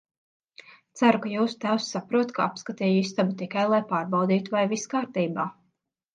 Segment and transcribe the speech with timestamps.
[1.01, 5.49] Ceru, ka jūsu tēvs saprot, ka apskatīju istabu tikai, lai pārbaudītu, vai viss kārtībā.